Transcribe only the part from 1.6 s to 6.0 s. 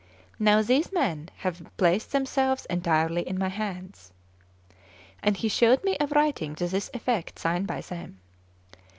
placed themselves entirely in my hands;" and he showed me